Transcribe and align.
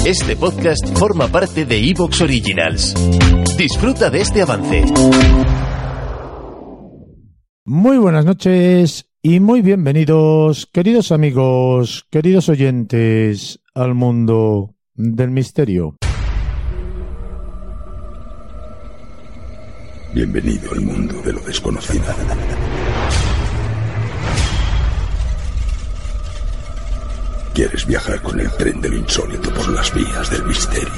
Este 0.00 0.34
podcast 0.34 0.84
forma 0.98 1.28
parte 1.28 1.64
de 1.64 1.78
Evox 1.78 2.22
Originals. 2.22 2.92
Disfruta 3.56 4.10
de 4.10 4.20
este 4.20 4.42
avance. 4.42 4.82
Muy 7.64 7.98
buenas 7.98 8.24
noches 8.24 9.08
y 9.22 9.38
muy 9.38 9.62
bienvenidos, 9.62 10.66
queridos 10.66 11.12
amigos, 11.12 12.04
queridos 12.10 12.48
oyentes, 12.48 13.60
al 13.74 13.94
mundo 13.94 14.74
del 14.94 15.30
misterio. 15.30 15.96
Bienvenido 20.12 20.72
al 20.72 20.80
mundo 20.80 21.22
de 21.22 21.32
lo 21.32 21.40
desconocido. 21.42 22.04
¿Quieres 27.54 27.84
viajar 27.84 28.22
con 28.22 28.40
el 28.40 28.50
tren 28.52 28.80
de 28.80 28.88
lo 28.88 28.96
insólito 28.96 29.52
por 29.52 29.68
las 29.68 29.92
vías 29.92 30.30
del 30.30 30.42
misterio? 30.44 30.88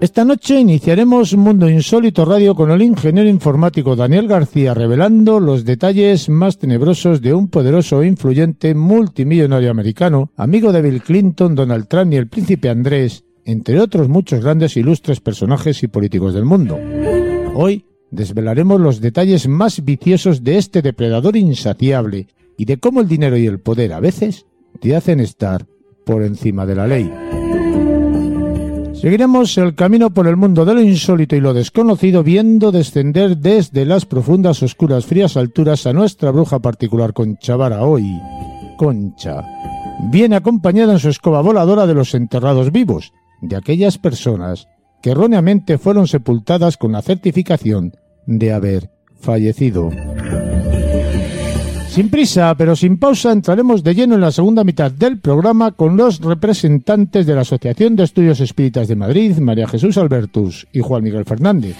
Esta 0.00 0.24
noche 0.24 0.58
iniciaremos 0.58 1.36
Mundo 1.36 1.68
Insólito 1.68 2.24
Radio 2.24 2.54
con 2.54 2.70
el 2.70 2.80
ingeniero 2.80 3.28
informático 3.28 3.96
Daniel 3.96 4.26
García 4.26 4.72
revelando 4.72 5.40
los 5.40 5.66
detalles 5.66 6.30
más 6.30 6.56
tenebrosos 6.56 7.20
de 7.20 7.34
un 7.34 7.48
poderoso 7.48 8.02
e 8.02 8.06
influyente 8.06 8.74
multimillonario 8.74 9.70
americano, 9.70 10.30
amigo 10.36 10.72
de 10.72 10.80
Bill 10.80 11.02
Clinton, 11.02 11.54
Donald 11.54 11.86
Trump 11.86 12.14
y 12.14 12.16
el 12.16 12.28
príncipe 12.28 12.70
Andrés, 12.70 13.24
entre 13.44 13.78
otros 13.78 14.08
muchos 14.08 14.42
grandes 14.42 14.74
e 14.74 14.80
ilustres 14.80 15.20
personajes 15.20 15.82
y 15.82 15.88
políticos 15.88 16.32
del 16.32 16.46
mundo. 16.46 16.78
Hoy 17.54 17.84
desvelaremos 18.10 18.80
los 18.80 19.02
detalles 19.02 19.48
más 19.48 19.84
viciosos 19.84 20.42
de 20.42 20.56
este 20.56 20.80
depredador 20.80 21.36
insaciable 21.36 22.26
y 22.56 22.64
de 22.64 22.78
cómo 22.78 23.02
el 23.02 23.08
dinero 23.08 23.36
y 23.36 23.46
el 23.46 23.60
poder 23.60 23.92
a 23.92 24.00
veces 24.00 24.46
te 24.80 24.96
hacen 24.96 25.20
estar 25.20 25.66
por 26.06 26.22
encima 26.22 26.64
de 26.64 26.74
la 26.74 26.86
ley. 26.86 27.39
Seguiremos 29.00 29.56
el 29.56 29.74
camino 29.74 30.10
por 30.10 30.26
el 30.26 30.36
mundo 30.36 30.66
de 30.66 30.74
lo 30.74 30.82
insólito 30.82 31.34
y 31.34 31.40
lo 31.40 31.54
desconocido 31.54 32.22
viendo 32.22 32.70
descender 32.70 33.38
desde 33.38 33.86
las 33.86 34.04
profundas, 34.04 34.62
oscuras, 34.62 35.06
frías 35.06 35.38
alturas 35.38 35.86
a 35.86 35.94
nuestra 35.94 36.30
bruja 36.30 36.58
particular 36.58 37.14
Concha 37.14 37.56
Vara 37.56 37.82
hoy. 37.82 38.04
Concha. 38.76 39.42
Viene 40.10 40.36
acompañada 40.36 40.92
en 40.92 40.98
su 40.98 41.08
escoba 41.08 41.40
voladora 41.40 41.86
de 41.86 41.94
los 41.94 42.14
enterrados 42.14 42.72
vivos, 42.72 43.14
de 43.40 43.56
aquellas 43.56 43.96
personas 43.96 44.68
que 45.00 45.12
erróneamente 45.12 45.78
fueron 45.78 46.06
sepultadas 46.06 46.76
con 46.76 46.92
la 46.92 47.00
certificación 47.00 47.94
de 48.26 48.52
haber 48.52 48.90
fallecido. 49.18 49.88
Sin 51.90 52.08
prisa, 52.08 52.54
pero 52.56 52.76
sin 52.76 52.98
pausa, 52.98 53.32
entraremos 53.32 53.82
de 53.82 53.96
lleno 53.96 54.14
en 54.14 54.20
la 54.20 54.30
segunda 54.30 54.62
mitad 54.62 54.92
del 54.92 55.18
programa 55.18 55.72
con 55.72 55.96
los 55.96 56.20
representantes 56.20 57.26
de 57.26 57.34
la 57.34 57.40
Asociación 57.40 57.96
de 57.96 58.04
Estudios 58.04 58.38
Espíritas 58.38 58.86
de 58.86 58.94
Madrid, 58.94 59.36
María 59.38 59.66
Jesús 59.66 59.98
Albertus 59.98 60.68
y 60.72 60.80
Juan 60.80 61.02
Miguel 61.02 61.24
Fernández. 61.24 61.76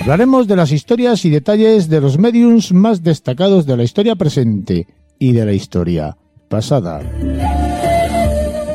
Hablaremos 0.00 0.48
de 0.48 0.56
las 0.56 0.72
historias 0.72 1.26
y 1.26 1.30
detalles 1.30 1.90
de 1.90 2.00
los 2.00 2.18
mediums 2.18 2.72
más 2.72 3.02
destacados 3.02 3.66
de 3.66 3.76
la 3.76 3.82
historia 3.82 4.16
presente 4.16 4.86
y 5.18 5.32
de 5.32 5.44
la 5.44 5.52
historia 5.52 6.16
pasada. 6.48 7.02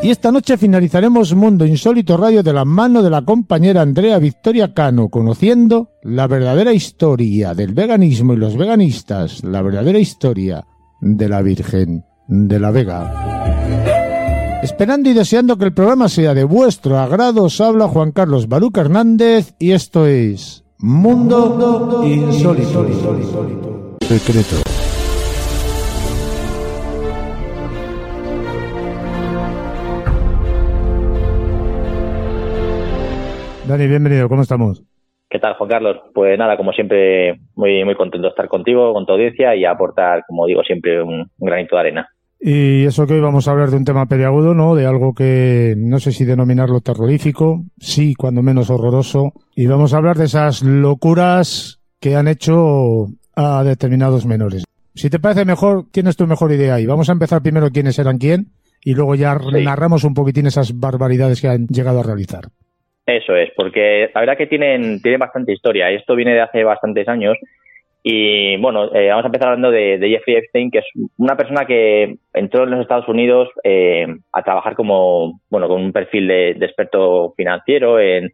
Y 0.04 0.10
esta 0.10 0.34
noche 0.34 0.58
finalizaremos 0.58 1.34
Mundo 1.34 1.66
Insólito 1.66 2.18
Radio 2.18 2.44
de 2.44 2.52
la 2.52 2.66
mano 2.66 3.02
de 3.02 3.10
la 3.10 3.22
compañera 3.22 3.82
Andrea 3.82 4.20
Victoria 4.20 4.74
Cano, 4.74 5.08
conociendo 5.08 5.92
la 6.02 6.28
verdadera 6.28 6.74
historia 6.74 7.54
del 7.54 7.74
veganismo 7.74 8.34
y 8.34 8.36
los 8.36 8.58
veganistas, 8.58 9.46
la 9.46 9.62
verdadera 9.62 10.00
historia 10.00 10.66
de 11.00 11.30
la 11.30 11.42
Virgen 11.42 12.04
de 12.28 12.60
la 12.60 12.72
Vega. 12.72 14.60
Esperando 14.62 15.10
y 15.10 15.14
deseando 15.14 15.58
que 15.58 15.66
el 15.66 15.74
programa 15.74 16.10
sea 16.10 16.34
de 16.34 16.44
vuestro 16.44 17.00
agrado, 17.00 17.44
os 17.44 17.62
habla 17.62 17.88
Juan 17.88 18.12
Carlos 18.12 18.50
Baruca 18.50 18.82
Hernández 18.82 19.56
y 19.58 19.72
esto 19.72 20.06
es 20.06 20.66
Mundo 20.80 22.02
Insólito. 22.06 22.86
Secreto. 24.02 24.63
Dani, 33.68 33.88
bienvenido, 33.88 34.28
¿cómo 34.28 34.42
estamos? 34.42 34.84
¿Qué 35.30 35.40
tal, 35.40 35.54
Juan 35.56 35.70
Carlos? 35.70 35.98
Pues 36.14 36.38
nada, 36.38 36.58
como 36.58 36.74
siempre, 36.74 37.40
muy, 37.56 37.86
muy 37.86 37.96
contento 37.96 38.28
de 38.28 38.32
estar 38.32 38.50
contigo, 38.50 38.94
con 38.94 39.06
tu 39.06 39.14
audiencia 39.14 39.56
y 39.56 39.64
aportar, 39.64 40.24
como 40.28 40.46
digo, 40.46 40.62
siempre 40.64 41.02
un, 41.02 41.32
granito 41.38 41.76
de 41.76 41.80
arena. 41.80 42.10
Y 42.42 42.84
eso 42.84 43.08
que 43.08 43.14
hoy 43.14 43.22
vamos 43.22 43.48
a 43.48 43.52
hablar 43.52 43.70
de 43.70 43.78
un 43.78 43.86
tema 43.86 44.06
peliagudo, 44.06 44.54
¿no? 44.54 44.76
De 44.76 44.86
algo 44.86 45.14
que 45.14 45.76
no 45.78 46.00
sé 46.00 46.12
si 46.12 46.26
denominarlo 46.26 46.82
terrorífico, 46.82 47.64
sí, 47.80 48.16
cuando 48.16 48.44
menos 48.44 48.70
horroroso. 48.70 49.32
Y 49.56 49.66
vamos 49.66 49.94
a 49.94 49.98
hablar 49.98 50.18
de 50.18 50.26
esas 50.26 50.62
locuras 50.62 51.80
que 52.02 52.18
han 52.18 52.28
hecho 52.28 53.08
a 53.34 53.64
determinados 53.64 54.26
menores. 54.26 54.66
Si 54.94 55.10
te 55.10 55.20
parece 55.20 55.46
mejor, 55.46 55.86
tienes 55.90 56.18
tu 56.18 56.28
mejor 56.28 56.52
idea 56.52 56.76
ahí. 56.76 56.86
Vamos 56.86 57.08
a 57.08 57.14
empezar 57.14 57.42
primero 57.42 57.70
quiénes 57.70 57.98
eran 57.98 58.18
quién 58.18 58.52
y 58.84 58.94
luego 58.94 59.16
ya 59.16 59.36
narramos 59.36 60.04
un 60.04 60.14
poquitín 60.14 60.48
esas 60.48 60.78
barbaridades 60.78 61.40
que 61.42 61.48
han 61.48 61.66
llegado 61.68 62.02
a 62.02 62.04
realizar. 62.04 62.50
Eso 63.06 63.36
es, 63.36 63.52
porque 63.56 64.10
la 64.14 64.22
verdad 64.22 64.38
que 64.38 64.48
tienen, 64.48 65.02
tienen 65.02 65.20
bastante 65.20 65.52
historia. 65.52 65.90
Esto 65.90 66.16
viene 66.16 66.34
de 66.34 66.42
hace 66.42 66.64
bastantes 66.64 67.08
años. 67.08 67.38
Y 68.02 68.58
bueno, 68.58 68.94
eh, 68.94 69.10
vamos 69.10 69.26
a 69.26 69.28
empezar 69.28 69.50
hablando 69.50 69.72
de, 69.72 69.98
Jeffrey 70.00 70.38
Epstein, 70.38 70.72
que 70.72 70.80
es 70.80 70.86
una 71.18 71.36
persona 71.38 71.66
que 71.66 72.18
entró 72.34 72.64
en 72.64 72.72
los 72.72 72.82
Estados 72.82 73.08
Unidos 73.08 73.50
eh, 73.64 74.08
a 74.32 74.44
trabajar 74.44 74.76
como, 74.76 75.40
bueno, 75.50 75.68
con 75.68 75.82
un 75.82 75.94
perfil 75.94 76.28
de, 76.28 76.52
experto 76.52 77.34
financiero. 77.36 78.00
En, 78.00 78.34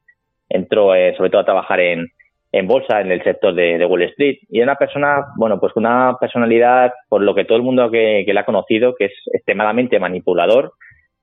entró 0.49 0.95
eh, 0.95 1.13
sobre 1.17 1.29
todo 1.29 1.41
a 1.41 1.45
trabajar 1.45 1.79
en, 1.79 2.07
en 2.51 2.67
bolsa, 2.67 3.01
en 3.01 3.11
el 3.11 3.23
sector 3.23 3.53
de, 3.53 3.85
Wall 3.85 4.03
Street. 4.03 4.37
Y 4.49 4.59
es 4.59 4.63
una 4.63 4.75
persona, 4.75 5.25
bueno, 5.35 5.59
pues 5.59 5.73
con 5.73 5.85
una 5.85 6.15
personalidad, 6.19 6.93
por 7.07 7.21
lo 7.21 7.33
que 7.33 7.45
todo 7.45 7.57
el 7.57 7.63
mundo 7.63 7.89
que, 7.89 8.23
que 8.25 8.33
la 8.33 8.41
ha 8.41 8.45
conocido, 8.45 8.95
que 8.95 9.05
es 9.05 9.13
extremadamente 9.33 9.99
manipulador 9.99 10.73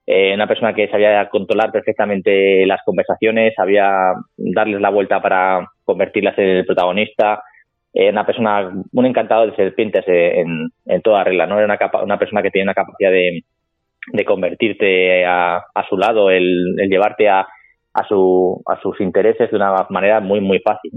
eh, 0.09 0.33
una 0.33 0.47
persona 0.47 0.73
que 0.73 0.87
sabía 0.87 1.27
controlar 1.27 1.69
perfectamente 1.69 2.65
las 2.65 2.81
conversaciones, 2.85 3.53
sabía 3.53 4.13
darles 4.37 4.79
la 4.79 4.89
vuelta 4.89 5.21
para 5.21 5.67
convertirlas 5.83 6.37
en 6.37 6.45
el 6.45 6.65
protagonista, 6.65 7.43
eh, 7.93 8.09
una 8.09 8.25
persona, 8.25 8.71
un 8.93 9.05
encantador 9.05 9.49
de 9.49 9.55
serpientes 9.57 10.05
en, 10.07 10.69
en 10.85 11.01
toda 11.01 11.25
regla, 11.25 11.45
¿no? 11.45 11.57
Era 11.57 11.65
una, 11.65 11.77
capa, 11.77 12.03
una 12.03 12.17
persona 12.17 12.41
que 12.41 12.51
tiene 12.51 12.63
una 12.63 12.73
capacidad 12.73 13.11
de, 13.11 13.43
de 14.13 14.25
convertirte 14.25 15.25
a, 15.25 15.57
a, 15.57 15.87
su 15.89 15.97
lado, 15.97 16.31
el, 16.31 16.79
el 16.79 16.89
llevarte 16.89 17.27
a, 17.27 17.45
a, 17.93 18.07
su, 18.07 18.63
a 18.65 18.79
sus 18.79 19.01
intereses 19.01 19.51
de 19.51 19.57
una 19.57 19.87
manera 19.89 20.21
muy, 20.21 20.39
muy 20.39 20.59
fácil. 20.59 20.91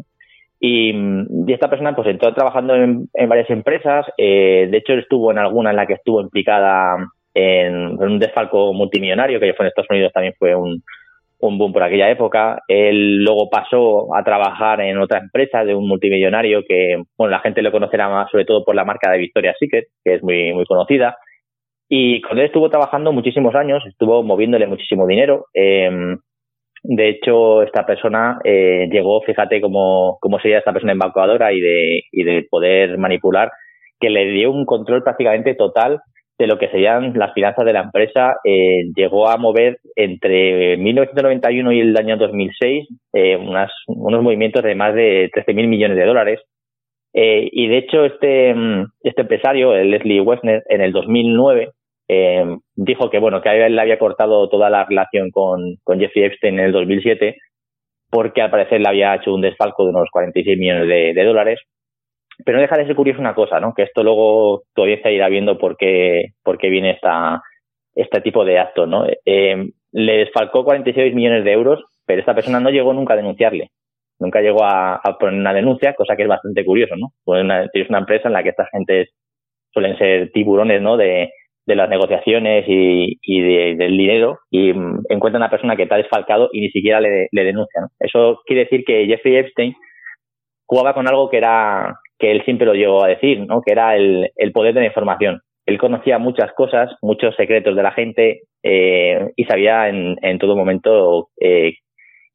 Y, 0.60 0.90
y, 0.90 1.52
esta 1.52 1.68
persona 1.68 1.96
pues 1.96 2.06
entró 2.06 2.32
trabajando 2.32 2.76
en, 2.76 3.08
en 3.14 3.28
varias 3.28 3.50
empresas, 3.50 4.06
eh, 4.18 4.68
de 4.70 4.76
hecho 4.76 4.92
estuvo 4.92 5.32
en 5.32 5.38
alguna 5.38 5.70
en 5.70 5.76
la 5.76 5.86
que 5.86 5.94
estuvo 5.94 6.20
implicada 6.20 6.96
en, 7.34 8.02
un 8.02 8.18
desfalco 8.18 8.72
multimillonario, 8.72 9.40
que 9.40 9.54
fue 9.54 9.64
en 9.64 9.68
Estados 9.68 9.90
Unidos 9.90 10.12
también 10.12 10.34
fue 10.38 10.54
un, 10.54 10.82
un 11.40 11.58
boom 11.58 11.72
por 11.72 11.82
aquella 11.82 12.10
época. 12.10 12.60
Él 12.68 13.24
luego 13.24 13.48
pasó 13.50 14.14
a 14.14 14.22
trabajar 14.24 14.80
en 14.80 14.98
otra 14.98 15.18
empresa 15.18 15.64
de 15.64 15.74
un 15.74 15.88
multimillonario 15.88 16.62
que, 16.66 17.02
bueno, 17.16 17.30
la 17.30 17.40
gente 17.40 17.62
lo 17.62 17.72
conocerá 17.72 18.08
más 18.08 18.30
sobre 18.30 18.44
todo 18.44 18.64
por 18.64 18.74
la 18.74 18.84
marca 18.84 19.10
de 19.10 19.18
Victoria's 19.18 19.56
Secret, 19.58 19.86
que 20.04 20.14
es 20.14 20.22
muy, 20.22 20.52
muy 20.52 20.64
conocida. 20.64 21.16
Y 21.88 22.20
con 22.20 22.38
él 22.38 22.46
estuvo 22.46 22.70
trabajando 22.70 23.12
muchísimos 23.12 23.54
años, 23.54 23.84
estuvo 23.86 24.22
moviéndole 24.22 24.66
muchísimo 24.66 25.06
dinero. 25.06 25.46
Eh, 25.54 26.16
De 26.82 27.08
hecho, 27.10 27.62
esta 27.62 27.84
persona 27.84 28.38
eh, 28.44 28.88
llegó, 28.90 29.20
fíjate 29.22 29.60
cómo, 29.60 30.16
cómo 30.20 30.38
sería 30.38 30.58
esta 30.58 30.72
persona 30.72 30.92
embaucadora 30.92 31.52
y 31.52 31.60
de, 31.60 32.02
y 32.10 32.24
de 32.24 32.46
poder 32.50 32.96
manipular, 32.96 33.50
que 34.00 34.08
le 34.08 34.30
dio 34.30 34.50
un 34.50 34.64
control 34.64 35.02
prácticamente 35.02 35.54
total 35.54 36.00
de 36.44 36.48
lo 36.48 36.58
que 36.58 36.68
serían 36.68 37.12
las 37.16 37.32
finanzas 37.32 37.64
de 37.64 37.72
la 37.72 37.82
empresa. 37.82 38.34
Eh, 38.44 38.84
llegó 38.94 39.28
a 39.28 39.36
mover 39.36 39.78
entre 39.96 40.76
1991 40.76 41.72
y 41.72 41.80
el 41.80 41.96
año 41.96 42.16
2006 42.16 42.88
eh, 43.12 43.36
unos 43.36 44.22
movimientos 44.22 44.62
de 44.62 44.74
más 44.74 44.94
de 44.94 45.30
13.000 45.34 45.68
millones 45.68 45.96
de 45.96 46.06
dólares. 46.06 46.40
Eh, 47.12 47.48
y 47.52 47.68
de 47.68 47.78
hecho, 47.78 48.04
este, 48.04 48.54
mm, 48.54 48.86
este 49.02 49.22
empresario, 49.22 49.74
el 49.74 49.90
Leslie 49.90 50.20
Wexner, 50.20 50.62
en 50.68 50.80
el 50.80 50.92
2009 50.92 51.70
eh, 52.12 52.44
dijo 52.74 53.08
que 53.08 53.20
bueno 53.20 53.40
que 53.40 53.66
él 53.66 53.78
había 53.78 53.98
cortado 53.98 54.48
toda 54.48 54.68
la 54.68 54.84
relación 54.84 55.30
con, 55.30 55.76
con 55.84 56.00
Jeffrey 56.00 56.24
Epstein 56.24 56.58
en 56.58 56.66
el 56.66 56.72
2007 56.72 57.36
porque 58.10 58.42
al 58.42 58.50
parecer 58.50 58.80
le 58.80 58.88
había 58.88 59.14
hecho 59.14 59.32
un 59.32 59.40
desfalco 59.40 59.84
de 59.84 59.90
unos 59.90 60.08
46 60.10 60.58
millones 60.58 60.88
de, 60.88 61.24
dólares. 61.24 61.60
Pero 62.44 62.56
no 62.56 62.62
deja 62.62 62.76
de 62.76 62.86
ser 62.86 62.96
curioso 62.96 63.20
una 63.20 63.34
cosa, 63.34 63.60
¿no? 63.60 63.74
Que 63.74 63.82
esto 63.82 64.02
luego 64.02 64.62
todavía 64.74 65.00
se 65.02 65.12
irá 65.12 65.28
viendo 65.28 65.58
por 65.58 65.76
qué, 65.76 66.32
por 66.42 66.58
qué 66.58 66.68
viene 66.68 66.92
esta, 66.92 67.42
este 67.94 68.20
tipo 68.20 68.44
de 68.44 68.58
acto, 68.58 68.86
¿no? 68.86 69.06
Eh, 69.24 69.70
le 69.92 70.12
desfalcó 70.18 70.64
46 70.64 71.14
millones 71.14 71.44
de 71.44 71.52
euros, 71.52 71.82
pero 72.06 72.20
esta 72.20 72.34
persona 72.34 72.60
no 72.60 72.70
llegó 72.70 72.92
nunca 72.92 73.14
a 73.14 73.16
denunciarle. 73.16 73.68
Nunca 74.18 74.40
llegó 74.40 74.64
a, 74.64 75.00
poner 75.18 75.40
una 75.40 75.54
denuncia, 75.54 75.94
cosa 75.94 76.14
que 76.14 76.22
es 76.22 76.28
bastante 76.28 76.64
curioso, 76.64 76.94
¿no? 76.96 77.08
Pues 77.24 77.42
una, 77.42 77.66
empresa 77.98 78.28
en 78.28 78.34
la 78.34 78.42
que 78.42 78.50
esta 78.50 78.66
gente 78.70 79.08
suelen 79.72 79.96
ser 79.96 80.30
tiburones, 80.32 80.82
¿no? 80.82 80.96
De, 80.96 81.30
de 81.66 81.76
las 81.76 81.88
negociaciones 81.88 82.64
y, 82.68 83.16
del 83.76 83.96
dinero 83.96 84.38
y 84.50 84.72
mm, 84.72 85.04
encuentra 85.08 85.38
una 85.38 85.50
persona 85.50 85.76
que 85.76 85.84
está 85.84 85.96
desfalcado 85.96 86.50
y 86.52 86.60
ni 86.60 86.70
siquiera 86.70 87.00
le, 87.00 87.28
le 87.32 87.44
denuncia. 87.44 87.86
Eso 87.98 88.40
quiere 88.44 88.64
decir 88.64 88.84
que 88.84 89.06
Jeffrey 89.06 89.36
Epstein 89.36 89.74
jugaba 90.66 90.94
con 90.94 91.08
algo 91.08 91.30
que 91.30 91.38
era 91.38 91.96
que 92.20 92.30
él 92.30 92.42
siempre 92.44 92.66
lo 92.66 92.74
llegó 92.74 93.02
a 93.02 93.08
decir, 93.08 93.40
¿no? 93.46 93.62
que 93.62 93.72
era 93.72 93.96
el, 93.96 94.30
poder 94.52 94.74
de 94.74 94.80
la 94.80 94.86
información. 94.86 95.40
Él 95.66 95.78
conocía 95.78 96.18
muchas 96.18 96.52
cosas, 96.52 96.90
muchos 97.02 97.34
secretos 97.36 97.74
de 97.74 97.82
la 97.82 97.92
gente 97.92 98.42
eh, 98.62 99.30
y 99.36 99.44
sabía 99.44 99.88
en, 99.88 100.16
en 100.22 100.38
todo 100.38 100.56
momento 100.56 101.28
eh, 101.40 101.74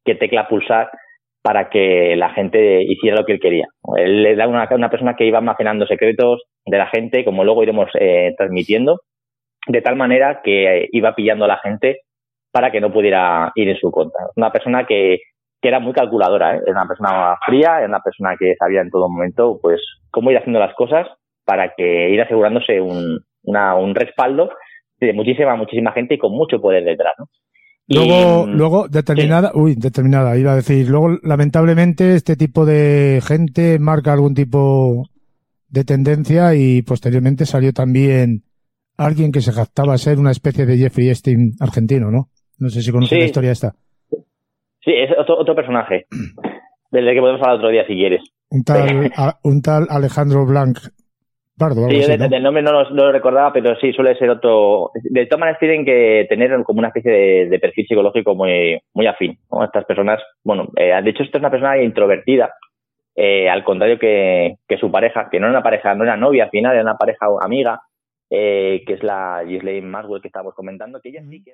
qué 0.03 0.15
tecla 0.15 0.47
pulsar 0.47 0.89
para 1.41 1.69
que 1.69 2.15
la 2.15 2.31
gente 2.31 2.81
hiciera 2.83 3.17
lo 3.17 3.25
que 3.25 3.33
él 3.33 3.39
quería. 3.39 3.67
Él 3.97 4.25
era 4.25 4.47
una, 4.47 4.67
una 4.71 4.89
persona 4.89 5.15
que 5.15 5.25
iba 5.25 5.37
almacenando 5.37 5.85
secretos 5.85 6.43
de 6.65 6.77
la 6.77 6.87
gente, 6.87 7.23
como 7.23 7.43
luego 7.43 7.61
iremos 7.61 7.89
eh, 7.99 8.33
transmitiendo, 8.35 9.01
de 9.67 9.81
tal 9.81 9.95
manera 9.95 10.41
que 10.43 10.87
iba 10.91 11.13
pillando 11.13 11.45
a 11.45 11.49
la 11.49 11.59
gente 11.59 11.99
para 12.51 12.71
que 12.71 12.81
no 12.81 12.91
pudiera 12.91 13.51
ir 13.53 13.69
en 13.69 13.77
su 13.77 13.91
contra. 13.91 14.27
Una 14.35 14.51
persona 14.51 14.85
que, 14.85 15.19
que 15.65 15.69
era 15.69 15.79
muy 15.79 15.93
calculadora, 15.93 16.57
¿eh? 16.57 16.61
era 16.63 16.83
una 16.83 16.87
persona 16.87 17.35
fría, 17.43 17.79
era 17.79 17.87
una 17.87 17.99
persona 17.99 18.35
que 18.37 18.53
sabía 18.55 18.81
en 18.81 18.91
todo 18.91 19.09
momento 19.09 19.57
pues 19.59 19.81
cómo 20.11 20.29
ir 20.29 20.37
haciendo 20.37 20.59
las 20.59 20.75
cosas 20.75 21.07
para 21.43 21.73
que 21.75 22.11
ir 22.11 22.21
asegurándose 22.21 22.79
un, 22.79 23.19
una, 23.41 23.73
un 23.73 23.95
respaldo 23.95 24.51
de 24.99 25.11
muchísima, 25.13 25.55
muchísima 25.55 25.91
gente 25.91 26.13
y 26.13 26.17
con 26.19 26.33
mucho 26.33 26.61
poder 26.61 26.83
detrás. 26.83 27.13
¿no? 27.17 27.25
Luego, 27.87 28.45
luego 28.45 28.87
determinada, 28.87 29.53
uy, 29.55 29.73
determinada, 29.73 30.37
iba 30.37 30.51
a 30.51 30.57
decir, 30.57 30.87
luego 30.87 31.17
lamentablemente 31.23 32.13
este 32.13 32.35
tipo 32.35 32.63
de 32.63 33.19
gente 33.25 33.79
marca 33.79 34.13
algún 34.13 34.35
tipo 34.35 35.07
de 35.67 35.83
tendencia 35.83 36.53
y 36.53 36.83
posteriormente 36.83 37.47
salió 37.47 37.73
también 37.73 38.43
alguien 38.97 39.31
que 39.31 39.41
se 39.41 39.51
jactaba 39.51 39.97
ser 39.97 40.19
una 40.19 40.29
especie 40.29 40.67
de 40.67 40.77
Jeffrey 40.77 41.09
Epstein 41.09 41.53
argentino, 41.59 42.11
¿no? 42.11 42.29
No 42.59 42.69
sé 42.69 42.83
si 42.83 42.91
conoces 42.91 43.17
la 43.17 43.25
historia 43.25 43.51
esta. 43.51 43.73
Sí, 44.85 44.93
es 44.93 45.11
otro, 45.17 45.37
otro 45.37 45.55
personaje, 45.55 46.05
del 46.91 47.13
que 47.13 47.19
podemos 47.19 47.41
hablar 47.41 47.57
otro 47.57 47.69
día 47.69 47.85
si 47.87 47.95
quieres. 47.95 48.21
Un 48.49 48.63
tal, 48.63 49.11
un 49.43 49.61
tal 49.61 49.87
Alejandro 49.89 50.45
Blanc 50.45 50.77
Pardo. 51.57 51.87
Sí, 51.89 51.99
del 51.99 52.43
nombre 52.43 52.61
no 52.61 52.83
lo, 52.83 53.11
recordaba, 53.11 53.51
pero 53.53 53.75
sí, 53.77 53.93
suele 53.93 54.15
ser 54.15 54.29
otro. 54.29 54.91
De 54.93 55.25
todas 55.25 55.39
maneras, 55.39 55.59
tienen 55.59 55.85
que 55.85 56.25
tener 56.29 56.51
como 56.63 56.79
una 56.79 56.89
especie 56.89 57.47
de, 57.47 57.59
perfil 57.59 57.87
psicológico 57.87 58.35
muy, 58.35 58.79
muy 58.93 59.07
afín. 59.07 59.37
Estas 59.63 59.85
personas, 59.85 60.21
bueno, 60.43 60.67
eh, 60.75 60.93
de 61.01 61.09
hecho, 61.09 61.23
esta 61.23 61.37
es 61.37 61.41
una 61.41 61.51
persona 61.51 61.81
introvertida, 61.81 62.53
eh, 63.15 63.49
al 63.49 63.63
contrario 63.63 63.97
que, 63.97 64.55
que, 64.67 64.77
su 64.77 64.91
pareja, 64.91 65.29
que 65.31 65.39
no 65.39 65.47
era 65.47 65.57
una 65.57 65.63
pareja, 65.63 65.95
no 65.95 66.03
era 66.03 66.17
novia, 66.17 66.43
al 66.45 66.49
final 66.49 66.73
era 66.73 66.83
una 66.83 66.97
pareja 66.97 67.25
amiga, 67.41 67.79
eh, 68.29 68.83
que 68.85 68.93
es 68.93 69.03
la 69.03 69.41
Ghislaine 69.45 69.87
Maxwell 69.87 70.21
que 70.21 70.27
estábamos 70.27 70.55
comentando, 70.55 70.99
que 70.99 71.09
ella 71.09 71.23
sí 71.29 71.41
que... 71.41 71.53